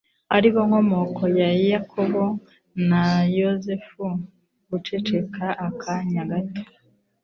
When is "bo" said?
0.53-0.61